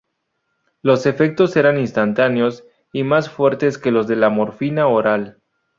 Los 0.81 1.05
efectos 1.05 1.55
eran 1.57 1.77
instantáneos 1.77 2.63
y 2.91 3.03
más 3.03 3.29
fuertes 3.29 3.77
que 3.77 3.91
los 3.91 4.07
de 4.07 4.15
la 4.15 4.31
morfina 4.31 4.87
oral. 4.87 5.39